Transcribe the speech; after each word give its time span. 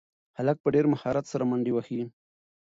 هلک 0.37 0.57
په 0.61 0.69
ډېر 0.75 0.85
مهارت 0.93 1.25
سره 1.31 1.43
منډې 1.49 1.71
وهي. 1.73 2.01